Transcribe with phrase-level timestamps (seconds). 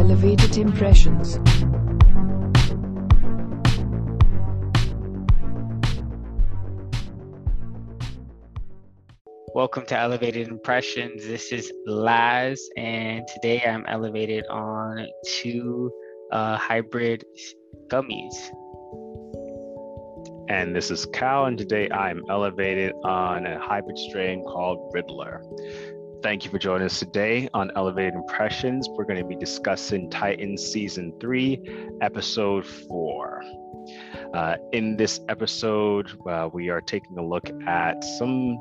[0.00, 1.38] Welcome to Elevated Impressions.
[9.54, 11.26] Welcome to Elevated Impressions.
[11.26, 15.92] This is Laz, and today I'm elevated on two
[16.32, 17.22] uh, hybrid
[17.88, 18.32] gummies.
[20.48, 25.42] And this is Cal, and today I'm elevated on a hybrid strain called Riddler.
[26.22, 28.86] Thank you for joining us today on Elevated Impressions.
[28.90, 33.42] We're going to be discussing Titans Season 3, Episode 4.
[34.34, 38.58] Uh, in this episode, uh, we are taking a look at some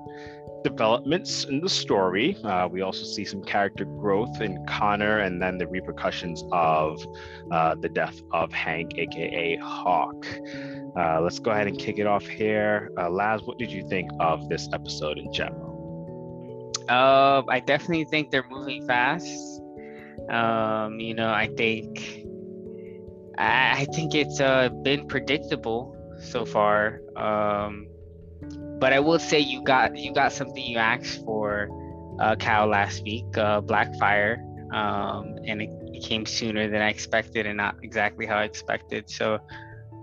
[0.63, 2.37] developments in the story.
[2.46, 7.05] Uh, we also see some character growth in Connor and then the repercussions of
[7.52, 10.26] uh, the death of Hank, aka Hawk.
[10.98, 12.90] Uh, let's go ahead and kick it off here.
[12.98, 15.68] Uh, Laz, what did you think of this episode in general?
[16.90, 19.62] Uh, I definitely think they're moving fast.
[20.29, 22.26] Um, you know, I think
[23.37, 27.01] I, I think it's uh, been predictable so far.
[27.15, 27.87] Um,
[28.79, 31.70] but I will say you got you got something you asked for,
[32.20, 34.40] uh, Cal last week, uh, Blackfire,
[34.74, 35.70] um, and it,
[36.01, 39.09] came sooner than I expected and not exactly how I expected.
[39.09, 39.37] So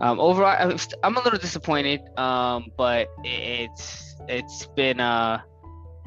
[0.03, 5.41] um, overall, I'm a little disappointed, um, but it's it's been uh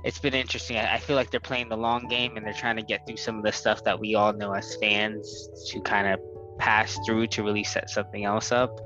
[0.03, 0.77] it's been interesting.
[0.77, 3.37] I, feel like they're playing the long game and they're trying to get through some
[3.37, 6.19] of the stuff that we all know as fans to kind of
[6.57, 8.79] pass through to really set something else up.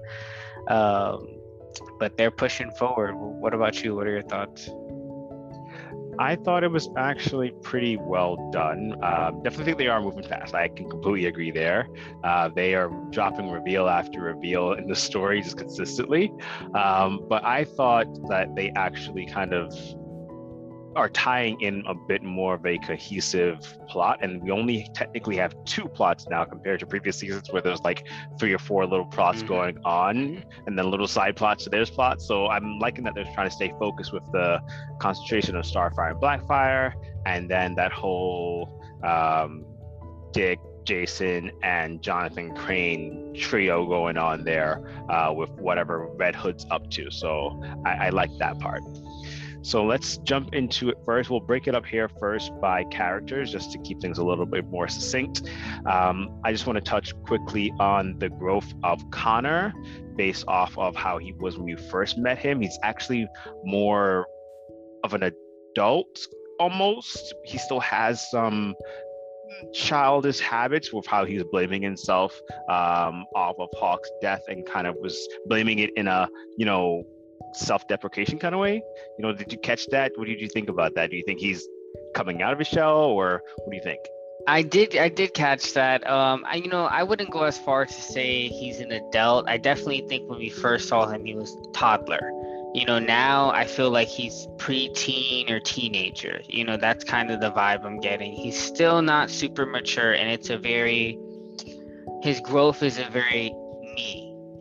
[0.70, 1.28] Um,
[2.00, 3.14] but they're pushing forward.
[3.16, 3.96] What about you?
[3.96, 4.70] What are your thoughts?
[6.20, 8.94] I thought it was actually pretty well done.
[9.04, 10.54] Um, definitely think they are moving fast.
[10.54, 11.88] I can completely agree there.
[12.24, 16.32] Uh, they are dropping reveal after reveal in the story just consistently.
[16.76, 19.74] Um, but I thought that they actually kind of
[20.96, 25.56] are tying in a bit more of a cohesive plot and we only technically have
[25.66, 28.08] two plots now compared to previous seasons where there's like
[28.40, 29.48] three or four little plots mm-hmm.
[29.48, 30.50] going on mm-hmm.
[30.68, 33.56] and then little side plots to their plots so i'm liking that they're trying to
[33.56, 34.60] stay focused with the
[35.00, 36.94] concentration of starfire and blackfire
[37.26, 39.66] and then that whole um,
[40.32, 46.90] dick Jason and Jonathan Crane trio going on there uh, with whatever Red Hood's up
[46.92, 47.10] to.
[47.10, 48.82] So I, I like that part.
[49.64, 51.30] So let's jump into it first.
[51.30, 54.66] We'll break it up here first by characters just to keep things a little bit
[54.66, 55.50] more succinct.
[55.86, 59.74] Um, I just want to touch quickly on the growth of Connor
[60.18, 62.60] based off of how he was when you first met him.
[62.60, 63.26] He's actually
[63.64, 64.28] more
[65.06, 65.32] of an
[65.72, 66.20] adult
[66.60, 67.34] almost.
[67.46, 68.76] He still has some
[69.74, 72.38] childish habits with how he's blaming himself
[72.70, 77.04] um, off of Hawk's death and kind of was blaming it in a, you know,
[77.56, 78.82] self-deprecation kind of way.
[79.18, 80.12] You know, did you catch that?
[80.16, 81.10] What did you think about that?
[81.10, 81.68] Do you think he's
[82.16, 84.00] coming out of his shell, or what do you think?
[84.46, 86.08] I did I did catch that.
[86.10, 89.48] Um, I you know I wouldn't go as far to say he's an adult.
[89.48, 92.32] I definitely think when we first saw him, he was toddler.
[92.74, 96.42] You know, now I feel like he's pre-teen or teenager.
[96.48, 98.34] You know, that's kind of the vibe I'm getting.
[98.34, 101.20] He's still not super mature, and it's a very
[102.24, 103.54] his growth is a very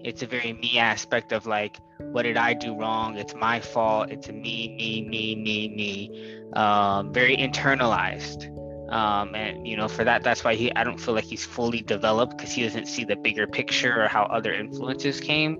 [0.04, 3.16] it's a very me aspect of like what did i do wrong?
[3.16, 4.10] It's my fault.
[4.10, 6.42] It's a me me me me me.
[6.54, 8.50] Um, very internalized.
[8.92, 11.80] Um, and you know for that that's why he i don't feel like he's fully
[11.80, 15.58] developed because he doesn't see the bigger picture or how other influences came.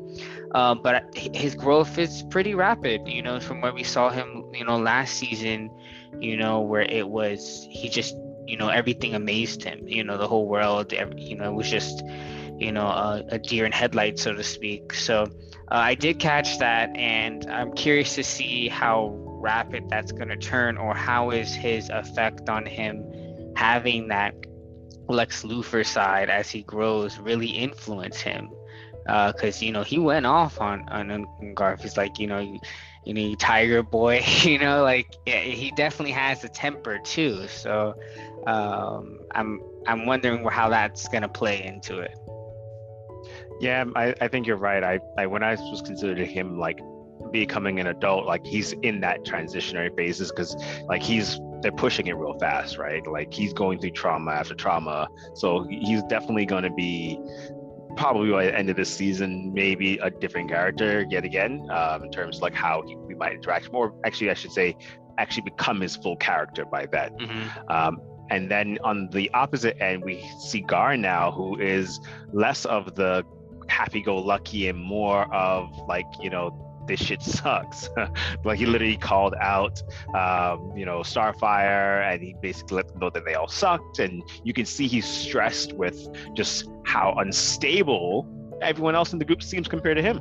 [0.55, 4.65] Um, but his growth is pretty rapid you know from where we saw him you
[4.67, 5.71] know last season
[6.21, 8.15] you know where it was he just
[8.47, 12.03] you know everything amazed him you know the whole world you know it was just
[12.63, 14.95] you know a, a deer in headlights so to speak.
[14.95, 15.25] So
[15.71, 20.37] uh, i did catch that and i'm curious to see how rapid that's going to
[20.37, 23.05] turn or how is his effect on him
[23.57, 24.35] having that
[25.09, 28.49] lex luthor side as he grows really influence him?
[29.05, 31.83] Because uh, you know he went off on on Garth.
[31.83, 32.61] He's like you know you,
[33.05, 37.49] you know tiger boy you know like yeah, he definitely has a temper too.
[37.49, 37.95] So
[38.47, 42.17] um, i'm i'm wondering how that's going to play into it
[43.63, 44.83] yeah, I, I think you're right.
[44.83, 46.81] I, I when I was considering him like
[47.31, 50.57] becoming an adult, like he's in that transitionary phases because
[50.89, 53.07] like he's they're pushing it real fast, right?
[53.07, 55.07] Like he's going through trauma after trauma.
[55.35, 57.21] So he's definitely going to be
[57.97, 62.11] probably by the end of this season, maybe a different character yet again, um, in
[62.11, 63.95] terms of like how he, we might interact more.
[64.05, 64.77] Actually, I should say,
[65.19, 67.13] actually become his full character by then.
[67.13, 67.71] Mm-hmm.
[67.71, 68.01] Um,
[68.31, 72.01] and then on the opposite end, we see Gar now, who is
[72.33, 73.25] less of the
[73.69, 77.89] happy-go-lucky and more of like you know this shit sucks.
[78.45, 79.81] like he literally called out,
[80.15, 83.99] um, you know, Starfire, and he basically let them know that they all sucked.
[83.99, 88.27] And you can see he's stressed with just how unstable
[88.61, 90.21] everyone else in the group seems compared to him.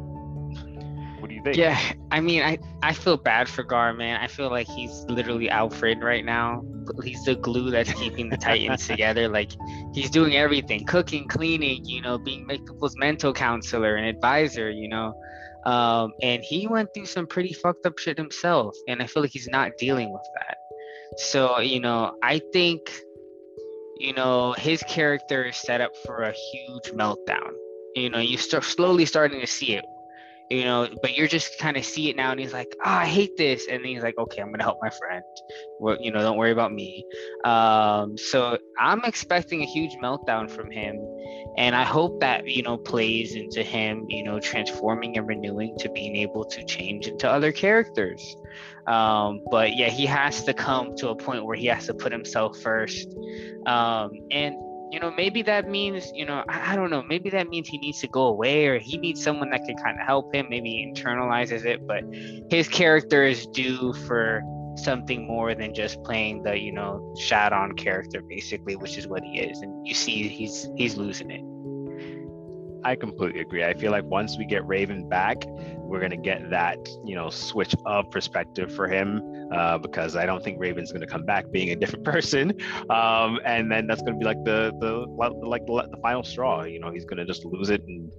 [1.42, 1.58] You think?
[1.58, 1.80] Yeah,
[2.12, 4.20] I mean, I I feel bad for Gar, man.
[4.22, 6.64] I feel like he's literally Alfred right now.
[7.04, 9.28] He's the glue that's keeping the Titans together.
[9.28, 9.52] Like
[9.94, 15.14] he's doing everything, cooking, cleaning, you know, being people's mental counselor and advisor, you know.
[15.66, 19.32] Um, and he went through some pretty fucked up shit himself, and I feel like
[19.32, 20.58] he's not dealing with that.
[21.18, 22.92] So, you know, I think,
[23.98, 27.52] you know, his character is set up for a huge meltdown.
[27.96, 29.86] You know, you start slowly starting to see it
[30.52, 33.06] you know, but you're just kind of see it now, and he's like, oh, I
[33.06, 35.24] hate this, and he's like, okay, I'm gonna help my friend.
[35.80, 37.06] Well, you know, don't worry about me.
[37.46, 40.98] Um, so I'm expecting a huge meltdown from him,
[41.58, 45.90] and I hope that you know plays into him, you know, transforming and renewing to
[45.90, 48.36] being able to change into other characters.
[48.88, 52.12] Um, but yeah, he has to come to a point where he has to put
[52.12, 53.08] himself first,
[53.68, 54.56] um, and
[54.92, 57.78] you know, maybe that means, you know, I, I, don't know, maybe that means he
[57.78, 60.48] needs to go away or he needs someone that can kind of help him.
[60.50, 62.04] Maybe he internalizes it, but
[62.50, 64.42] his character is due for
[64.76, 69.40] something more than just playing the, you know, Shadon character, basically, which is what he
[69.40, 69.62] is.
[69.62, 71.42] And you see he's he's losing it.
[72.84, 73.64] I completely agree.
[73.64, 75.44] I feel like once we get Raven back,
[75.78, 80.44] we're gonna get that you know switch of perspective for him uh, because I don't
[80.44, 82.54] think Raven's gonna come back being a different person,
[82.90, 85.06] um, and then that's gonna be like the the
[85.48, 86.64] like the, the final straw.
[86.64, 88.12] You know, he's gonna just lose it and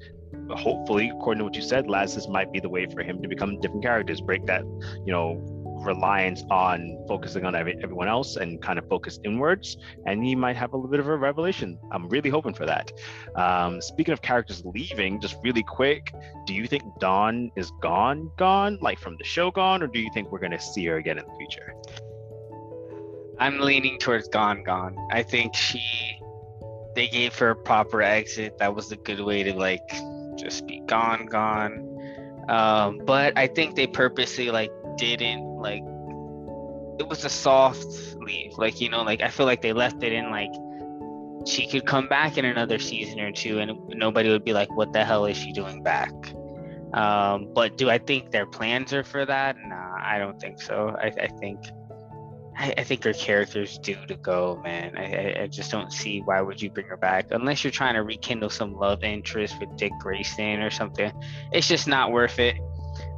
[0.50, 3.60] hopefully, according to what you said, Lazarus might be the way for him to become
[3.60, 4.62] different characters, break that,
[5.04, 5.51] you know,
[5.84, 9.76] reliance on focusing on every, everyone else and kind of focus inwards.
[10.06, 11.78] And he might have a little bit of a revelation.
[11.90, 12.92] I'm really hoping for that.
[13.36, 16.12] Um, speaking of characters leaving, just really quick,
[16.46, 20.10] do you think Dawn is gone, gone, like from the show gone, or do you
[20.14, 21.74] think we're going to see her again in the future?
[23.38, 24.96] I'm leaning towards gone, gone.
[25.10, 25.82] I think she,
[26.94, 28.58] they gave her a proper exit.
[28.58, 29.88] That was a good way to like
[30.36, 31.88] just be gone, gone.
[32.48, 35.82] Um, but I think they purposely like didn't like
[36.98, 37.86] it was a soft
[38.20, 38.58] leave.
[38.58, 40.52] Like, you know, like I feel like they left it in like
[41.46, 44.92] she could come back in another season or two and nobody would be like, what
[44.92, 46.12] the hell is she doing back?
[46.94, 49.56] Um, but do I think their plans are for that?
[49.64, 50.94] Nah, I don't think so.
[51.00, 51.58] I, I think
[52.56, 54.96] I, I, think her character's due to go, man.
[54.98, 58.02] I, I, just don't see why would you bring her back unless you're trying to
[58.02, 61.10] rekindle some love interest with Dick Grayson or something.
[61.52, 62.56] It's just not worth it.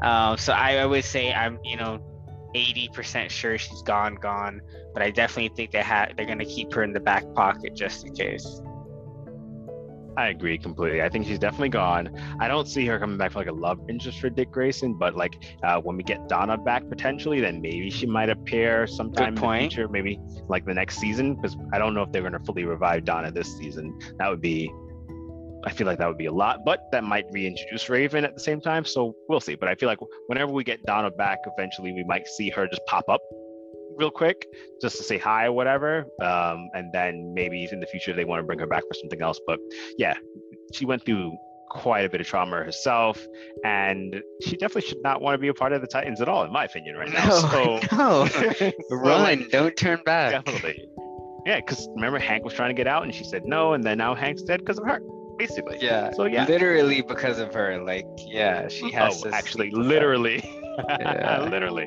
[0.03, 2.01] Um, so I, I would say I'm, you know,
[2.55, 4.61] 80% sure she's gone, gone.
[4.93, 8.07] But I definitely think they have they're gonna keep her in the back pocket just
[8.07, 8.61] in case.
[10.17, 11.03] I agree completely.
[11.03, 12.09] I think she's definitely gone.
[12.39, 15.17] I don't see her coming back for like a love interest for Dick Grayson, but
[15.17, 19.35] like uh, when we get Donna back potentially, then maybe she might appear sometime in
[19.35, 21.35] the future, maybe like the next season.
[21.35, 23.99] Because I don't know if they're going to fully revive Donna this season.
[24.19, 24.73] That would be
[25.67, 28.41] I feel like that would be a lot, but that might reintroduce Raven at the
[28.41, 28.85] same time.
[28.85, 29.55] So we'll see.
[29.55, 32.83] But I feel like whenever we get Donna back, eventually we might see her just
[32.87, 33.21] pop up
[33.97, 34.47] real quick
[34.83, 36.07] just to say hi or whatever.
[36.21, 39.23] Um, and then maybe in the future they want to bring her back for something
[39.23, 39.41] else.
[39.47, 39.59] But
[39.97, 40.15] yeah,
[40.73, 41.37] she went through
[41.71, 43.25] quite a bit of trauma herself,
[43.65, 46.45] and she definitely should not want to be a part of the Titans at all,
[46.45, 47.27] in my opinion, right now.
[47.27, 48.27] No, so, no.
[48.29, 50.45] so run, like, don't turn back.
[50.45, 50.87] Definitely.
[51.47, 53.99] Yeah, because remember Hank was trying to get out, and she said no, and then
[53.99, 55.01] now Hank's dead because of her
[55.39, 55.79] basically.
[55.81, 56.11] Yeah.
[56.13, 56.47] So yeah.
[56.47, 57.83] Literally because of her.
[57.83, 60.43] Like, yeah, she has oh, actually literally.
[60.89, 61.47] Yeah.
[61.49, 61.87] literally.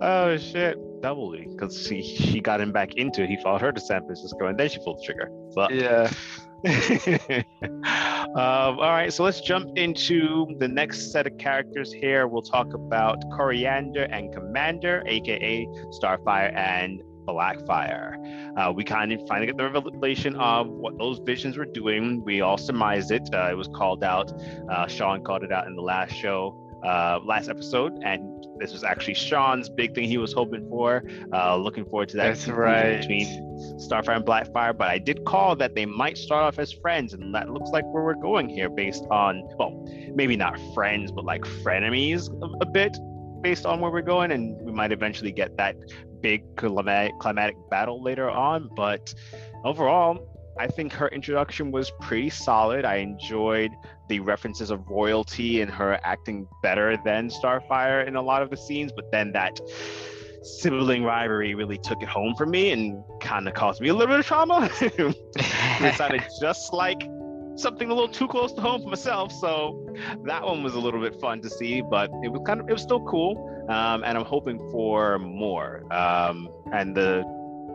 [0.00, 0.78] Oh shit.
[1.02, 1.48] Doubly.
[1.50, 3.28] Because she she got him back into it.
[3.28, 5.28] He followed her to San Francisco and then she pulled the trigger.
[5.56, 6.08] But yeah.
[8.34, 12.26] um, all right, so let's jump into the next set of characters here.
[12.26, 15.66] We'll talk about Koriand'r and Komand'r, aka
[16.00, 18.16] Starfire and Blackfire.
[18.56, 22.24] Uh, we kind of finally get the revelation of what those visions were doing.
[22.24, 23.28] We all surmised it.
[23.32, 24.32] Uh, it was called out.
[24.70, 28.84] Uh, Sean called it out in the last show, uh, last episode, and this was
[28.84, 31.04] actually Sean's big thing he was hoping for.
[31.32, 32.28] Uh, looking forward to that.
[32.28, 33.00] That's right.
[33.00, 33.26] Between
[33.78, 37.34] Starfire and Blackfire, but I did call that they might start off as friends, and
[37.34, 39.72] that looks like where we're going here, based on well,
[40.14, 42.96] maybe not friends, but like frenemies a, a bit
[43.42, 45.76] based on where we're going, and we might eventually get that
[46.20, 48.70] big climatic, climatic battle later on.
[48.74, 49.14] But
[49.64, 52.84] overall, I think her introduction was pretty solid.
[52.84, 53.72] I enjoyed
[54.08, 58.56] the references of royalty and her acting better than Starfire in a lot of the
[58.56, 59.60] scenes, but then that
[60.42, 64.06] sibling rivalry really took it home for me and kind of caused me a little
[64.06, 64.70] bit of trauma.
[64.80, 67.02] it sounded just like
[67.56, 69.32] something a little too close to home for myself.
[69.32, 69.94] So
[70.24, 72.72] that one was a little bit fun to see, but it was kind of it
[72.72, 73.52] was still cool.
[73.68, 75.82] Um, and I'm hoping for more.
[75.92, 77.24] Um, and the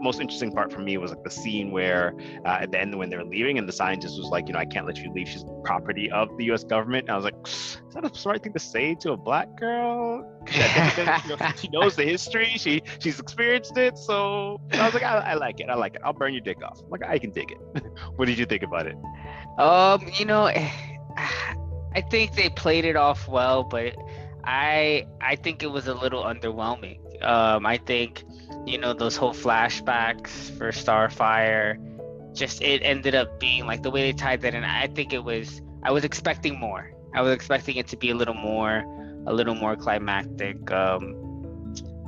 [0.02, 2.14] most interesting part for me was like the scene where
[2.46, 4.66] uh, at the end when they're leaving and the scientist was like, you know, I
[4.66, 5.28] can't let you leave.
[5.28, 6.64] She's property of the U.S.
[6.64, 7.04] government.
[7.04, 10.28] And I was like, is that a smart thing to say to a black girl?
[10.48, 12.48] That, you know, she knows the history.
[12.56, 13.98] She she's experienced it.
[13.98, 15.70] So I was like, I, I, like it.
[15.70, 16.02] I like it.
[16.04, 16.82] I'll burn your dick off.
[16.84, 17.84] I'm like I can dig it.
[18.16, 18.96] what did you think about it?
[19.58, 20.46] Um, you know,
[21.96, 23.96] I think they played it off well, but
[24.44, 27.00] I I think it was a little underwhelming.
[27.24, 28.24] Um, I think
[28.66, 31.78] you know those whole flashbacks for Starfire,
[32.34, 34.64] just it ended up being like the way they tied that in.
[34.64, 36.92] I think it was I was expecting more.
[37.14, 38.84] I was expecting it to be a little more,
[39.28, 40.72] a little more climactic.
[40.72, 41.31] Um,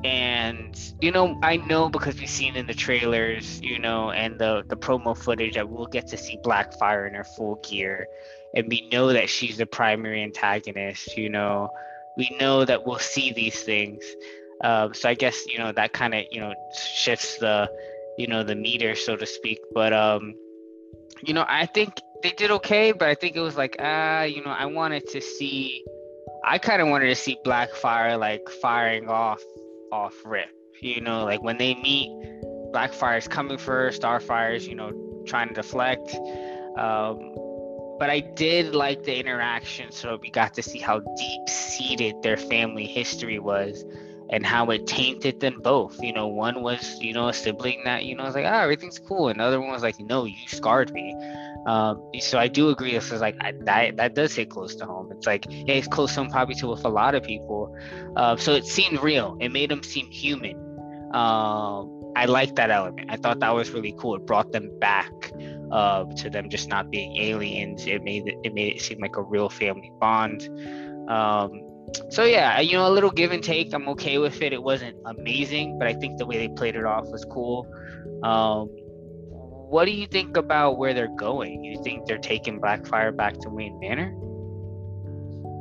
[0.03, 4.63] and you know i know because we've seen in the trailers you know and the
[4.67, 8.07] the promo footage that we'll get to see blackfire in her full gear.
[8.55, 11.69] And we know that she's the primary antagonist you know.
[12.17, 14.03] We know that we'll see these things.
[14.63, 16.53] Um, so i guess you know that kind of you know
[16.95, 17.69] shifts the
[18.17, 19.59] you know the meter so to speak.
[19.73, 20.35] But um
[21.25, 24.23] you know i think they did okay but i think it was like ah uh,
[24.23, 25.83] you know i wanted to see
[26.45, 29.41] i kind of wanted to see blackfire like firing off
[29.93, 30.49] off rip
[30.81, 32.09] you know like when they meet
[32.71, 34.91] blackfire's coming for starfire's you know
[35.27, 36.15] trying to deflect
[36.77, 37.33] um
[37.99, 39.91] but I did like the interaction.
[39.91, 43.85] So we got to see how deep seated their family history was
[44.33, 46.01] and how it tainted them both.
[46.01, 48.97] You know, one was, you know, a sibling that, you know, was like, ah, everything's
[48.97, 49.29] cool.
[49.29, 51.15] And the other one was like, no, you scarred me.
[51.67, 52.93] Um, so I do agree.
[52.93, 55.11] This is like, I, that, that does hit close to home.
[55.11, 57.77] It's like, yeah, it's close to home probably to with a lot of people.
[58.15, 59.37] Uh, so it seemed real.
[59.39, 60.55] It made them seem human.
[61.13, 63.11] Um, I like that element.
[63.11, 64.15] I thought that was really cool.
[64.15, 65.11] It brought them back
[65.71, 67.85] uh, to them just not being aliens.
[67.85, 70.49] It made it, it made it seem like a real family bond.
[71.07, 71.51] Um,
[72.09, 73.73] so yeah, you know, a little give and take.
[73.73, 74.53] I'm okay with it.
[74.53, 77.67] It wasn't amazing, but I think the way they played it off was cool.
[78.23, 78.69] Um,
[79.69, 81.63] what do you think about where they're going?
[81.63, 84.13] You think they're taking Blackfire back to Wayne Manor?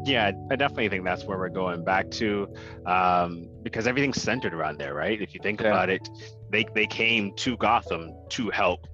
[0.04, 2.52] Yeah, I definitely think that's where we're going back to,
[2.86, 5.20] um, because everything's centered around there, right?
[5.20, 5.68] If you think yeah.
[5.68, 6.08] about it,
[6.50, 8.86] they they came to Gotham to help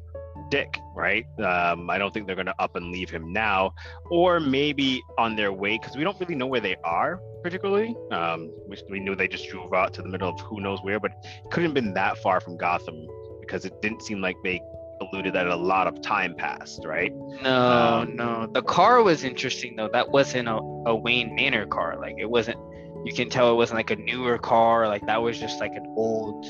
[0.50, 1.26] Dick, right?
[1.40, 3.73] Um, I don't think they're going to up and leave him now,
[4.11, 7.97] or maybe on their way because we don't really know where they are particularly.
[8.11, 11.00] Um, we, we knew they just drove out to the middle of who knows where,
[11.00, 13.07] but it couldn't have been that far from Gotham
[13.40, 14.61] because it didn't seem like they
[15.00, 17.12] alluded that a lot of time passed, right?
[17.43, 18.47] No, um, no.
[18.52, 19.88] The car was interesting though.
[19.93, 21.97] That wasn't a, a Wayne Manor car.
[22.00, 22.59] Like it wasn't.
[23.05, 24.88] You can tell it wasn't like a newer car.
[24.88, 26.45] Like that was just like an old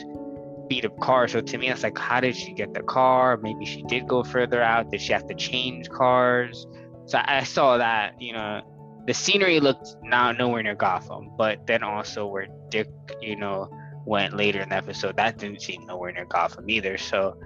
[0.69, 1.29] beat up car.
[1.29, 3.37] So to me, it's like, how did she get the car?
[3.37, 4.91] Maybe she did go further out.
[4.91, 6.67] Did she have to change cars?
[7.07, 8.63] So I saw that, you know,
[9.07, 12.89] the scenery looked not nowhere near Gotham, but then also where Dick,
[13.23, 13.71] you know,
[14.05, 16.99] went later in the episode, that didn't seem nowhere near Gotham either.
[16.99, 17.39] So,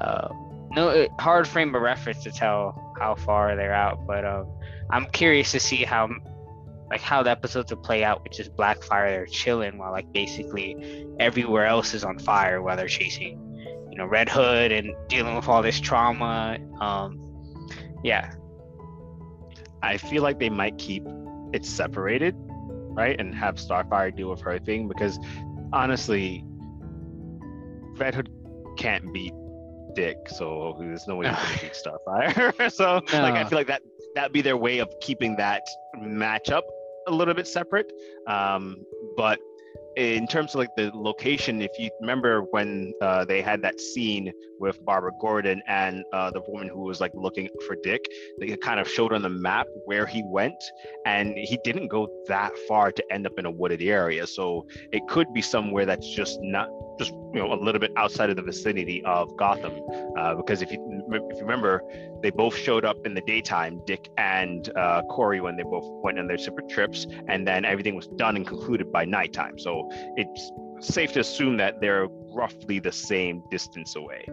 [0.00, 0.28] uh,
[0.72, 4.46] no, hard frame of reference to tell how far they're out, but um,
[4.90, 6.08] I'm curious to see how
[6.90, 11.06] like how the episodes will play out, which is Blackfire, they're chilling while like basically
[11.18, 13.40] everywhere else is on fire while they're chasing,
[13.90, 16.58] you know, Red Hood and dealing with all this trauma.
[16.80, 17.20] Um,
[18.02, 18.32] yeah.
[19.82, 21.04] I feel like they might keep
[21.52, 23.18] it separated, right?
[23.18, 25.18] And have Starfire deal with her thing because
[25.72, 26.44] honestly,
[27.96, 28.30] Red Hood
[28.76, 29.32] can't beat
[29.94, 32.72] Dick, so there's no way he can beat Starfire.
[32.72, 33.22] so no.
[33.22, 33.82] like I feel like that
[34.14, 35.62] that'd be their way of keeping that
[36.00, 36.64] match up
[37.06, 37.92] a little bit separate.
[38.26, 38.84] Um,
[39.16, 39.38] but
[39.96, 44.32] in terms of like the location, if you remember when uh, they had that scene
[44.58, 48.00] with Barbara Gordon and uh, the woman who was like looking for Dick,
[48.40, 50.62] they kind of showed on the map where he went,
[51.06, 54.26] and he didn't go that far to end up in a wooded area.
[54.26, 56.68] So it could be somewhere that's just not
[56.98, 59.74] just you know a little bit outside of the vicinity of Gotham,
[60.16, 61.82] uh, because if you if you remember,
[62.22, 66.18] they both showed up in the daytime, Dick and uh, Kory, when they both went
[66.18, 69.58] on their separate trips, and then everything was done and concluded by nighttime.
[69.58, 74.24] So it's safe to assume that they're roughly the same distance away.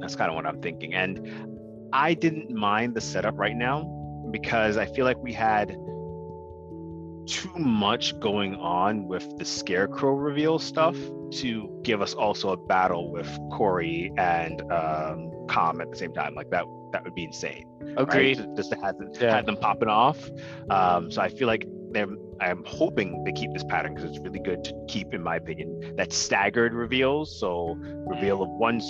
[0.00, 3.84] That's kind of what I'm thinking, and I didn't mind the setup right now
[4.30, 5.76] because I feel like we had
[7.26, 10.96] too much going on with the scarecrow reveal stuff
[11.32, 16.34] to give us also a battle with Kory and um, Kom at the same time.
[16.34, 17.66] Like that, that would be insane.
[17.96, 18.40] Agreed.
[18.40, 18.56] Right?
[18.56, 19.36] Just to have, them, yeah.
[19.36, 20.30] have them popping off.
[20.70, 22.08] Um, so I feel like they're.
[22.40, 25.94] I'm hoping they keep this pattern because it's really good to keep, in my opinion,
[25.96, 27.38] that staggered reveals.
[27.38, 28.80] So reveal of one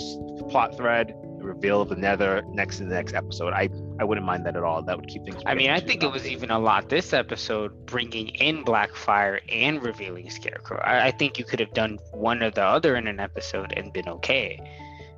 [0.49, 1.13] plot thread,
[1.45, 3.53] reveal of the Nether next in the next episode.
[3.53, 4.81] I I wouldn't mind that at all.
[4.81, 5.41] That would keep things.
[5.45, 9.81] I mean, I think it was even a lot this episode, bringing in Blackfire and
[9.83, 10.79] revealing Scarecrow.
[10.79, 13.93] I, I think you could have done one or the other in an episode and
[13.93, 14.59] been okay.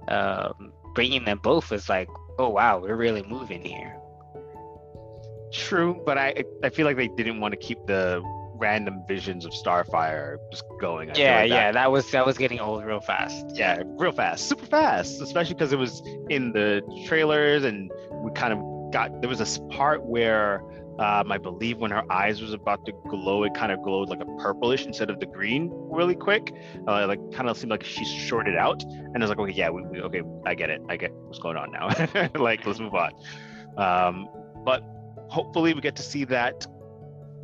[0.07, 3.97] Um, bringing them both was like, oh wow, we're really moving here.
[5.51, 8.21] True, but I I feel like they didn't want to keep the
[8.57, 11.11] random visions of Starfire just going.
[11.11, 13.45] I yeah, like that- yeah, that was that was getting old real fast.
[13.53, 18.53] yeah, real fast, super fast, especially because it was in the trailers and we kind
[18.53, 18.59] of
[18.91, 20.61] got there was this part where
[20.99, 24.19] um, I believe when her eyes was about to glow, it kind of glowed like
[24.19, 26.51] a purplish instead of the green really quick.
[26.87, 29.69] Uh, like kind of seemed like she's shorted out, and I was like, okay, yeah,
[29.69, 31.89] we, we, okay, I get it, I get what's going on now.
[32.39, 33.11] like, let's move on.
[33.77, 34.27] Um,
[34.65, 34.83] but
[35.29, 36.65] hopefully, we get to see that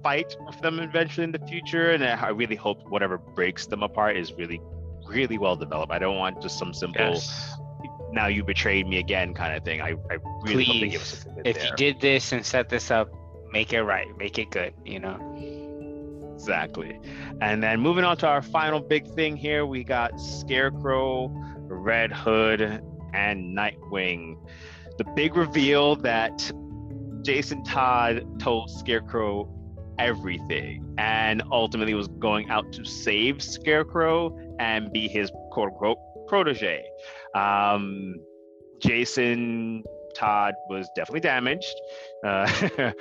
[0.03, 4.17] fight with them eventually in the future, and I really hope whatever breaks them apart
[4.17, 4.61] is really,
[5.07, 5.91] really well developed.
[5.91, 7.55] I don't want just some simple Yes.
[8.11, 9.81] now you betrayed me again kind of thing.
[9.81, 11.65] I, I really hope they give us Please, if there.
[11.65, 13.09] you did this and set this up,
[13.51, 14.73] make it right, make it good.
[14.85, 15.17] You know.
[16.35, 16.99] Exactly.
[17.41, 21.29] And then moving on to our final big thing here, we got Scarecrow,
[21.69, 22.61] Red Hood,
[23.13, 24.37] and Nightwing.
[24.97, 26.51] The big reveal that
[27.21, 29.47] Jason Todd told Scarecrow
[29.99, 35.97] everything and ultimately was going out to save Scarecrow and be his quote unquote
[36.27, 36.83] protege.
[37.35, 38.15] Um,
[38.79, 39.83] Jason
[40.15, 41.73] Todd was definitely damaged
[42.23, 42.45] uh,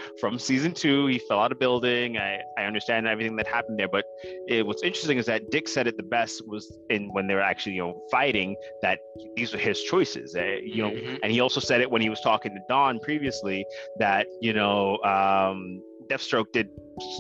[0.21, 1.07] from season two.
[1.07, 2.17] He fell out of building.
[2.17, 4.05] I, I understand everything that happened there, but
[4.49, 7.43] it, what's interesting is that Dick said it the best was in when they were
[7.43, 8.99] actually you know fighting that
[9.37, 10.35] these were his choices.
[10.35, 11.19] Uh, you know, Mhm.
[11.23, 13.65] and he also said it when he was talking to Dawn previously
[13.99, 15.83] that you know um,
[16.13, 16.69] Deathstroke did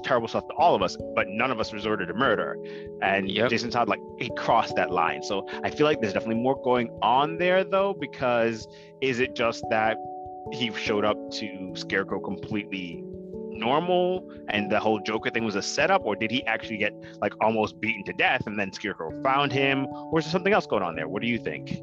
[0.04, 2.56] terrible stuff to all of us, but none of us resorted to murder.
[3.00, 3.50] And Yep.
[3.50, 5.22] Jason Todd like he crossed that line.
[5.22, 8.68] So I feel like there's definitely more going on there though, because
[9.00, 9.96] is it just that
[10.52, 13.02] he showed up to Scarecrow completely
[13.52, 17.32] normal and the whole Joker thing was a setup, or did he actually get like
[17.40, 20.82] almost beaten to death and then Scarecrow found him, or is there something else going
[20.82, 21.08] on there?
[21.08, 21.80] What do you think?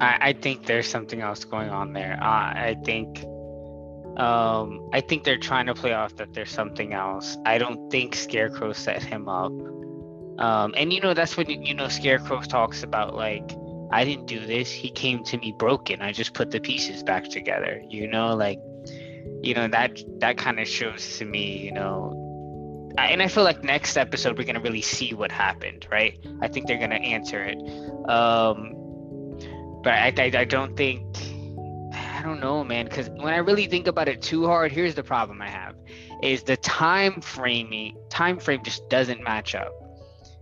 [0.00, 2.18] I, I think there's something else going on there.
[2.22, 3.24] Uh, I think
[4.18, 7.36] um, I think they're trying to play off that there's something else.
[7.46, 9.52] I don't think Scarecrow set him up.
[10.38, 13.56] Um, and you know that's when you know Scarecrow talks about like
[13.90, 14.70] I didn't do this.
[14.70, 16.02] He came to me broken.
[16.02, 17.82] I just put the pieces back together.
[17.88, 18.58] You know, like
[19.42, 21.58] you know that that kind of shows to me.
[21.58, 26.18] You know, and I feel like next episode we're gonna really see what happened, right?
[26.40, 27.58] I think they're gonna answer it.
[28.08, 28.74] Um,
[29.82, 31.04] but I, I, I don't think
[32.28, 32.84] don't know, man.
[32.84, 35.74] Because when I really think about it too hard, here's the problem I have:
[36.22, 39.72] is the time framing time frame just doesn't match up.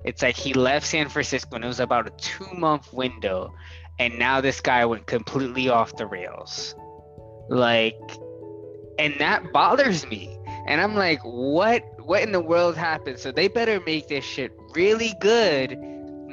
[0.04, 3.54] It's like he left San Francisco and it was about a two month window,
[3.98, 6.74] and now this guy went completely off the rails.
[7.48, 7.98] Like,
[8.98, 10.36] and that bothers me.
[10.66, 11.84] And I'm like, what?
[12.04, 13.18] What in the world happened?
[13.18, 15.72] So they better make this shit really good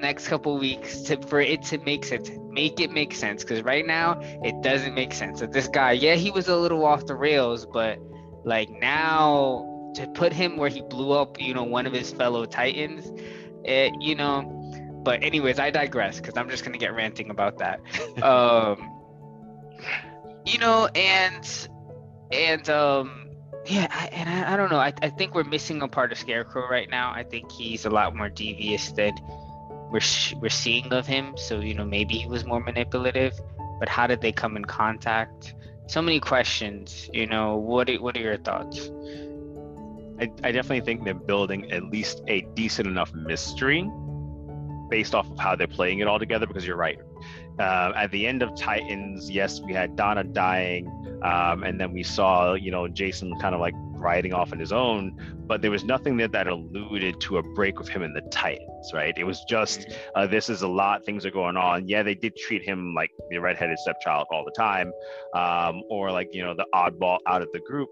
[0.04, 3.88] next couple weeks to for it to make sense make it make sense because right
[3.88, 5.40] now it doesn't make sense.
[5.40, 8.00] That this guy yeah he was a little off the rails but
[8.44, 12.46] like now to put him where he blew up you know one of his fellow
[12.46, 13.12] titans
[13.64, 14.42] it you know
[15.04, 17.80] but anyways i digress because i'm just gonna get ranting about that.
[18.22, 18.90] Um
[20.46, 21.68] you know and
[22.32, 23.30] and um
[23.66, 26.18] yeah I, and I, I don't know I, I think we're missing a part of
[26.18, 27.14] scarecrow right now.
[27.14, 29.14] I think he's a lot more devious than
[29.94, 31.38] we're sh- we're seeing of him.
[31.38, 33.40] So you know maybe he was more manipulative,
[33.80, 35.54] but how did they come in contact?
[35.88, 37.10] So many questions.
[37.14, 37.90] You know what?
[37.90, 38.90] Are, what are your thoughts?
[40.20, 43.90] I, I definitely think they're building at least a decent enough mystery
[44.90, 47.00] based off of how they're playing it all together because you're right.
[47.60, 50.88] Uh, at the end of Titans, yes, we had Donna dying,
[51.24, 54.72] um, and then we saw, you know, Jason kind of like riding off on his
[54.72, 58.22] own, but there was nothing there that alluded to a break with him in the
[58.32, 59.14] Titans, right?
[59.18, 61.88] It was just, uh, this is a lot, things are going on.
[61.88, 64.92] Yeah, they did treat him like the redheaded stepchild all the time,
[65.36, 67.90] um, or like, you know, the oddball out of the group,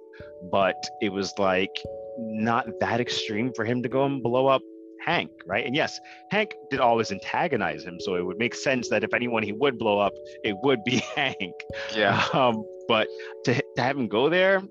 [0.51, 1.75] but it was like
[2.17, 4.61] not that extreme for him to go and blow up
[5.01, 5.65] Hank, right?
[5.65, 9.43] And yes, Hank did always antagonize him, so it would make sense that if anyone
[9.43, 11.53] he would blow up, it would be Hank.
[11.95, 12.23] Yeah.
[12.33, 13.07] Um, but
[13.45, 14.61] to, to have him go there,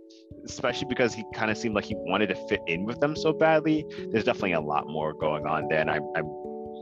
[0.45, 3.33] especially because he kind of seemed like he wanted to fit in with them so
[3.33, 6.27] badly, there's definitely a lot more going on there, and I'm, I'm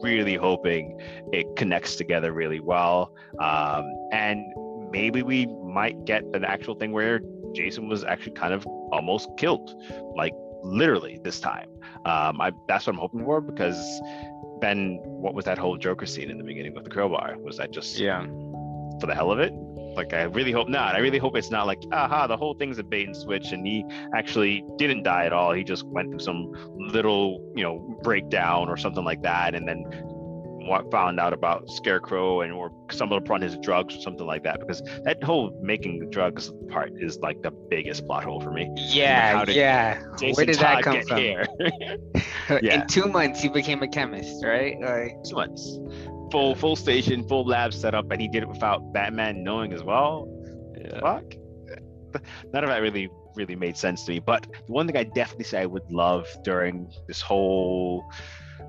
[0.03, 0.99] really hoping
[1.33, 3.13] it connects together really well.
[3.41, 4.45] Um, and
[4.91, 7.21] maybe we might get an actual thing where
[7.55, 9.71] Jason was actually kind of almost killed,
[10.17, 11.69] like literally this time.
[12.05, 13.77] Um, I, that's what I'm hoping for because
[14.61, 17.37] then what was that whole Joker scene in the beginning with the crowbar?
[17.39, 18.25] Was that just Yeah.
[19.01, 19.53] for the hell of it?
[19.99, 20.95] Like I really hope not.
[20.95, 23.67] I really hope it's not like aha, the whole thing's a bait and switch, and
[23.67, 23.85] he
[24.15, 25.53] actually didn't die at all.
[25.53, 29.85] He just went through some little, you know, breakdown or something like that, and then
[30.69, 34.61] what found out about Scarecrow and or stumbled upon his drugs or something like that.
[34.61, 38.71] Because that whole making the drugs part is like the biggest plot hole for me.
[38.77, 40.01] Yeah, yeah.
[40.19, 42.23] Jason Where did Todd that come from?
[42.63, 42.81] Yeah.
[42.81, 44.81] In two months, he became a chemist, right?
[44.81, 45.79] Like, Two months,
[46.31, 50.29] full full station, full lab setup, and he did it without Batman knowing as well.
[50.81, 51.01] yeah.
[51.01, 51.25] fuck?
[52.53, 54.19] None of that really really made sense to me.
[54.19, 58.05] But the one thing I definitely say I would love during this whole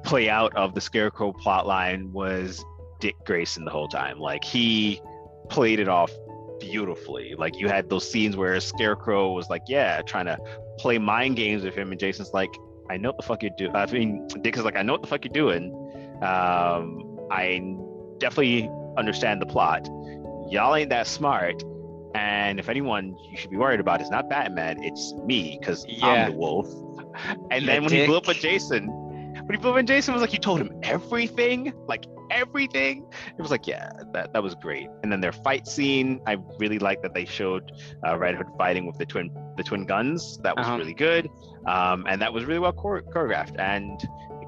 [0.04, 2.63] play out of the Scarecrow plotline was
[3.00, 4.19] Dick Grayson the whole time.
[4.19, 5.02] Like he
[5.50, 6.12] played it off
[6.60, 7.36] beautifully.
[7.38, 10.38] Like you had those scenes where Scarecrow was like, yeah, trying to
[10.78, 12.54] play mind games with him, and Jason's like,
[12.89, 13.76] I know what the fuck you're doing.
[13.76, 15.74] I mean, Dick is like, I know what the fuck you're doing.
[16.22, 17.60] Um, I
[18.20, 19.88] definitely understand the plot.
[20.50, 21.62] Y'all ain't that smart.
[22.15, 26.08] And if anyone you should be worried about is not Batman, it's me because Yeah.
[26.26, 26.68] I'm the wolf.
[27.52, 30.13] And Yeah, then when he blew up with Jason, when he blew up with Jason,
[30.13, 33.06] was like you told him everything, like everything.
[33.38, 34.88] It was like, yeah, that, that was great.
[35.04, 37.72] And then their fight scene, I really like that they showed
[38.08, 40.39] uh, Red Hood fighting with the twin the twin guns.
[40.44, 40.78] That was Uh-huh.
[40.78, 41.30] really good,
[41.68, 43.60] um, and that was really well chore- choreographed.
[43.60, 44.00] And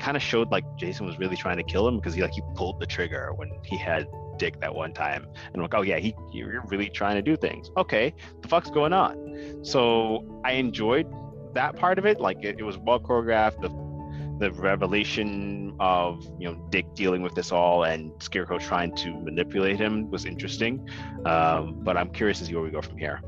[0.01, 2.41] kind of showed like Jason was really trying to kill him because he like he
[2.55, 5.99] pulled the trigger when he had Dick that one time, and I'm like, oh yeah,
[5.99, 7.69] he you're really trying to do things.
[7.77, 9.59] Okay, the fuck's going on?
[9.63, 11.05] So I enjoyed
[11.53, 12.19] that part of it.
[12.19, 13.61] Like it, it was well choreographed.
[13.61, 13.69] The
[14.39, 19.77] the revelation of you know Dick dealing with this all and Scarecrow trying to manipulate
[19.77, 20.89] him was interesting.
[21.25, 23.21] Um, but I'm curious to see where we go from here.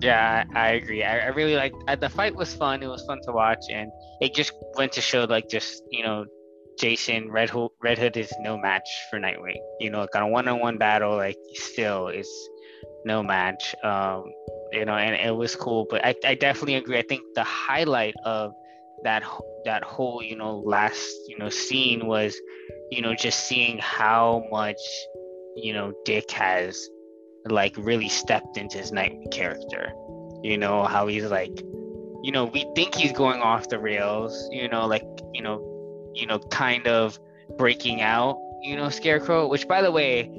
[0.00, 1.04] Yeah, I, agree.
[1.04, 2.82] I, I really like uh, the fight was fun.
[2.82, 6.24] It was fun to watch, and it just went to show like just you know,
[6.78, 9.58] Jason Red Hood Red Hood is no match for Nightwing.
[9.78, 12.30] You know, like on a one-on-one battle, like still is
[13.04, 13.74] no match.
[13.84, 14.24] Um,
[14.72, 15.86] you know, and it was cool.
[15.90, 16.98] But I, I definitely agree.
[16.98, 18.52] I think the highlight of
[19.04, 19.22] that
[19.64, 22.38] that whole you know last you know scene was
[22.90, 24.80] you know just seeing how much
[25.56, 26.88] you know Dick has
[27.46, 29.92] like really stepped into his Nightwing character.
[30.42, 31.60] You know how he's like,
[32.22, 34.48] you know, we think he's going off the rails.
[34.50, 37.18] You know, like you know, you know, kind of
[37.56, 38.38] breaking out.
[38.62, 39.48] You know, Scarecrow.
[39.48, 40.30] Which, by the way,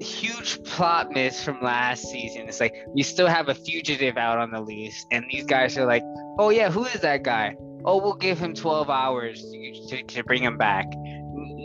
[0.00, 2.48] huge plot miss from last season.
[2.48, 5.86] It's like we still have a fugitive out on the loose, and these guys are
[5.86, 6.02] like,
[6.38, 7.56] oh yeah, who is that guy?
[7.84, 10.86] Oh, we'll give him 12 hours to, to, to bring him back.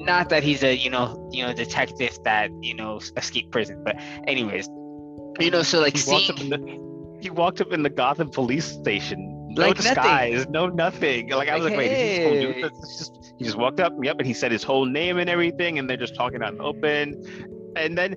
[0.03, 3.81] N- Not that he's a you know you know detective that you know escaped prison,
[3.83, 3.95] but
[4.27, 4.67] anyways,
[5.39, 7.89] you know so like he walked seeing up in the he walked up in the
[7.89, 9.29] Gotham police station.
[9.55, 9.93] No Like nothing.
[9.93, 11.29] disguise, no nothing.
[11.29, 12.97] Like I was like, Like, wait, is he supposed to do this?
[12.97, 15.89] Just he just walked up, yep, and he said his whole name and everything, and
[15.89, 17.23] they're just talking out in the open.
[17.75, 18.15] And then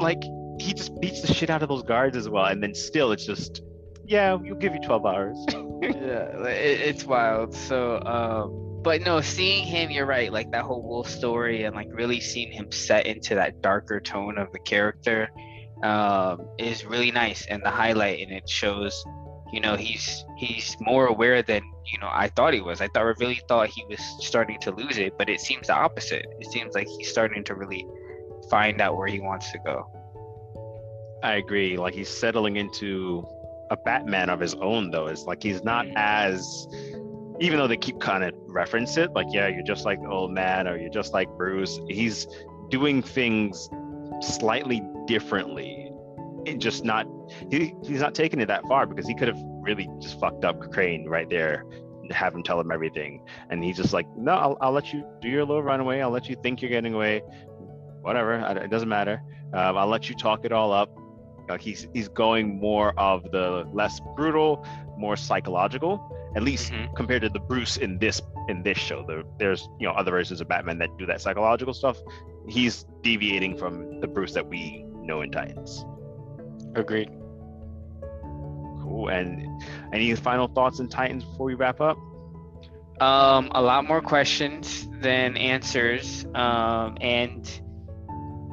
[0.00, 0.22] like
[0.60, 2.44] he just beats the shit out of those guards as well.
[2.46, 3.62] And then still it's just,
[4.04, 5.38] yeah, we'll give you 12 hours.
[5.82, 7.54] yeah, it, it's wild.
[7.54, 10.32] So, um, but no, seeing him, you're right.
[10.32, 14.38] Like that whole wolf story, and like really seeing him set into that darker tone
[14.38, 15.30] of the character,
[15.82, 18.20] um, is really nice and the highlight.
[18.20, 19.04] And it shows,
[19.52, 22.80] you know, he's he's more aware than you know I thought he was.
[22.80, 25.74] I thought I really thought he was starting to lose it, but it seems the
[25.74, 26.26] opposite.
[26.40, 27.86] It seems like he's starting to really
[28.50, 29.86] find out where he wants to go.
[31.22, 31.76] I agree.
[31.76, 33.26] Like he's settling into
[33.70, 35.06] a Batman of his own, though.
[35.06, 35.92] It's like he's not Mhm.
[35.96, 36.66] as,
[37.42, 40.30] even though they keep kind of reference it, like yeah, you're just like the old
[40.30, 41.80] man, or you're just like Bruce.
[41.88, 42.28] He's
[42.70, 43.68] doing things
[44.20, 45.90] slightly differently,
[46.46, 47.06] and just not.
[47.50, 50.72] He, he's not taking it that far because he could have really just fucked up
[50.72, 51.64] Crane right there.
[52.12, 55.28] Have him tell him everything, and he's just like, "No, I'll, I'll let you do
[55.28, 56.00] your little runaway.
[56.00, 57.22] I'll let you think you're getting away.
[58.02, 59.20] Whatever, it doesn't matter.
[59.52, 60.96] Um, I'll let you talk it all up."
[61.48, 64.64] Like he's he's going more of the less brutal,
[64.96, 66.00] more psychological,
[66.36, 66.94] at least Mhm.
[66.94, 69.04] compared to the Bruce in this in this show.
[69.06, 71.98] There, there's you know other versions of Batman that do that psychological stuff.
[72.48, 75.84] He's deviating from the Bruce that we know in Titans.
[76.74, 77.10] Agreed.
[78.82, 79.08] Cool.
[79.08, 79.46] And
[79.92, 81.96] any final thoughts in Titans before we wrap up?
[83.00, 86.24] Um, a lot more questions than answers.
[86.34, 87.48] Um, and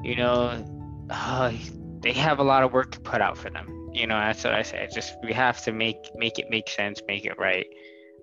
[0.04, 0.66] you know,
[1.10, 1.52] uh,
[2.02, 3.90] they have a lot of work to put out for them.
[3.94, 4.84] You know, that's what I say.
[4.84, 7.68] It's just we have to make make it make sense, make it right.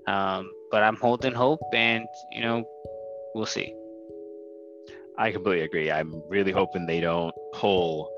[0.06, 2.64] Um, but I'm holding hope, and you know,
[3.34, 3.74] we'll see.
[5.18, 5.90] I completely agree.
[5.90, 8.10] I'm really hoping they don't pull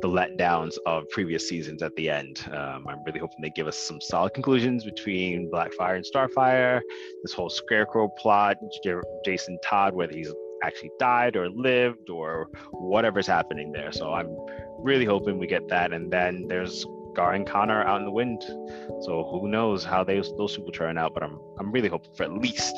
[0.00, 2.46] the letdowns of previous seasons at the end.
[2.50, 6.80] Um, I'm really hoping they give us some solid conclusions between Blackfire and Starfire.
[7.22, 8.56] This whole Scarecrow plot,
[9.24, 13.92] Jason Todd, whether he's actually died or lived or whatever's happening there.
[13.92, 14.28] So I'm
[14.86, 15.92] really hoping we get that.
[15.92, 18.42] And then there's Gar and Connor out in the wind.
[19.02, 21.12] So who knows how they, those people turn out?
[21.14, 22.76] But I'm I'm really hoping for at least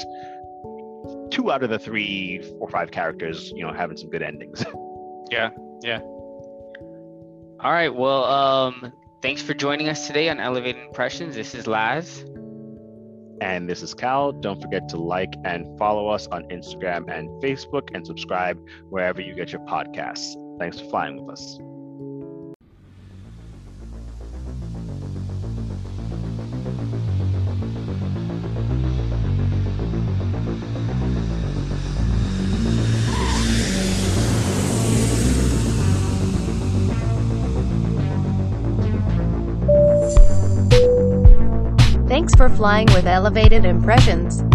[1.31, 4.65] two out of the three or five characters, you know, having some good endings.
[5.31, 5.51] Yeah,
[5.83, 5.99] yeah.
[7.61, 7.95] All right.
[7.95, 11.35] Well, um, thanks for joining us today on Elevated Impressions.
[11.35, 12.25] This is Laz.
[13.43, 14.33] And this is Cal.
[14.33, 19.35] Don't forget to like and follow us on Instagram and Facebook and subscribe wherever you
[19.35, 20.35] get your podcasts.
[20.59, 21.59] Thanks for flying with us.
[42.39, 44.48] For flying with Elevated Impressions.